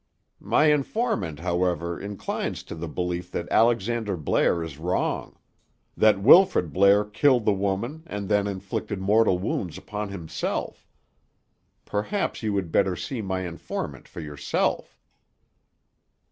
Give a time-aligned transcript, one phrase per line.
[0.39, 5.37] "My informant, however, inclines to the belief that Alexander Blair is wrong:
[5.95, 10.87] that Wilfrid Blair killed the woman and then inflicted mortal wounds upon himself.
[11.85, 14.97] Perhaps you would better see my informant for yourself."